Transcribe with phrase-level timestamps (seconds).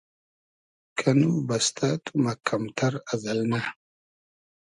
[0.97, 3.59] کئنو بئستۂ تو مئکئم تئر از النۂ